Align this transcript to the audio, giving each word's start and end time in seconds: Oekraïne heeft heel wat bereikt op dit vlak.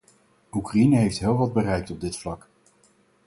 Oekraïne 0.51 0.95
heeft 0.97 1.19
heel 1.19 1.37
wat 1.37 1.53
bereikt 1.53 1.91
op 1.91 2.01
dit 2.01 2.17
vlak. 2.17 2.49